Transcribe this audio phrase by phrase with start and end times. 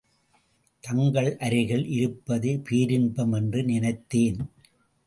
[0.83, 4.41] தங்கள் அருகில் இருப்பதே பேரின்பம் என்று நினைத்தேன்.